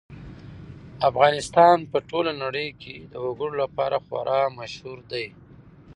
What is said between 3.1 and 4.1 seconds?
د وګړي لپاره